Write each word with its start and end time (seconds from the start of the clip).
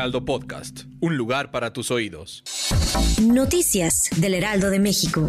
Heraldo 0.00 0.24
Podcast, 0.24 0.84
un 1.00 1.18
lugar 1.18 1.50
para 1.50 1.74
tus 1.74 1.90
oídos. 1.90 2.42
Noticias 3.20 4.08
del 4.16 4.32
Heraldo 4.32 4.70
de 4.70 4.78
México. 4.78 5.26